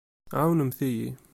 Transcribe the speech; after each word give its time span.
Ɛewnemt-iyi. 0.39 1.09